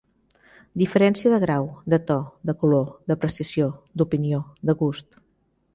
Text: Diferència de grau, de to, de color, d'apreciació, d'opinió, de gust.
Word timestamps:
Diferència 0.81 1.33
de 1.33 1.39
grau, 1.43 1.67
de 1.95 1.99
to, 2.09 2.17
de 2.51 2.57
color, 2.65 2.91
d'apreciació, 3.11 3.71
d'opinió, 4.01 4.43
de 4.71 4.79
gust. 4.83 5.21